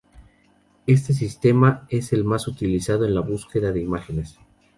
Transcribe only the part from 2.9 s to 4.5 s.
en búsqueda de imágenes.